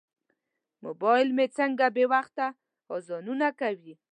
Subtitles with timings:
[0.85, 2.45] موبایل مې څنګه بې وخته
[2.95, 3.93] اذانونه کوي.